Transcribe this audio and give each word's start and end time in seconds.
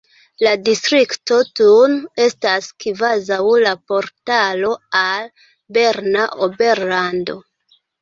La 0.45 0.51
distrikto 0.69 1.37
Thun 1.59 1.93
estas 2.29 2.71
kvazaŭ 2.85 3.39
la 3.67 3.75
portalo 3.93 4.75
al 5.05 5.33
Berna 5.81 6.29
Oberlando. 6.51 7.43